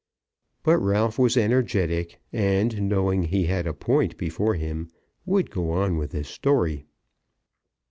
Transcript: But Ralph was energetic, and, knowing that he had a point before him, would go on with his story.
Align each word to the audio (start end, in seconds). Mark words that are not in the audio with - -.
But 0.63 0.79
Ralph 0.79 1.19
was 1.19 1.37
energetic, 1.37 2.19
and, 2.33 2.89
knowing 2.89 3.21
that 3.21 3.27
he 3.29 3.43
had 3.45 3.67
a 3.67 3.73
point 3.75 4.17
before 4.17 4.55
him, 4.55 4.89
would 5.27 5.51
go 5.51 5.69
on 5.69 5.95
with 5.95 6.11
his 6.11 6.27
story. 6.27 6.85